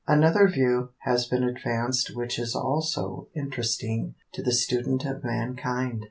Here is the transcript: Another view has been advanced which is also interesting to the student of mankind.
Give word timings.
Another 0.07 0.47
view 0.47 0.89
has 1.01 1.27
been 1.27 1.43
advanced 1.43 2.15
which 2.15 2.39
is 2.39 2.55
also 2.55 3.27
interesting 3.35 4.15
to 4.33 4.41
the 4.41 4.51
student 4.51 5.05
of 5.05 5.23
mankind. 5.23 5.99